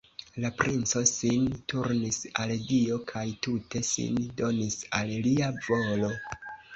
[0.43, 1.43] La princo sin
[1.73, 6.11] turnis al Dio kaj tute sin donis al Lia volo.